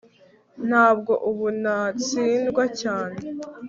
ntabwo 0.67 1.13
ubu 1.29 1.45
ntatsindwa 1.61 2.63
cyane 2.81 3.19